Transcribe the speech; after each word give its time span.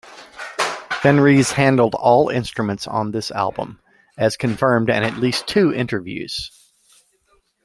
Fenriz 0.89 1.51
handled 1.51 1.93
all 1.93 2.29
instruments 2.29 2.87
on 2.87 3.11
this 3.11 3.29
album, 3.29 3.79
as 4.17 4.35
confirmed 4.35 4.89
in 4.89 5.03
at 5.03 5.17
least 5.17 5.45
two 5.45 5.71
interviews. 5.71 6.49